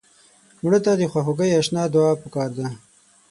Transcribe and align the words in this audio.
مړه 0.63 0.79
ته 0.85 0.91
د 0.99 1.01
خواخوږۍ 1.11 1.51
اشنا 1.59 1.83
دعا 1.93 2.11
پکار 2.23 2.49
ده 2.57 2.67